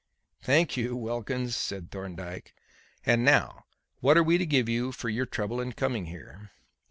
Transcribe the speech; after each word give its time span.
"Thank 0.41 0.75
you, 0.77 0.95
Wilkins," 0.95 1.55
said 1.55 1.91
Thorndyke. 1.91 2.55
"And 3.05 3.23
now 3.23 3.65
what 3.99 4.17
are 4.17 4.23
we 4.23 4.39
to 4.39 4.47
give 4.47 4.67
you 4.67 4.91
for 4.91 5.09
your 5.09 5.27
trouble 5.27 5.61
in 5.61 5.73
coming 5.73 6.07
here?" 6.07 6.49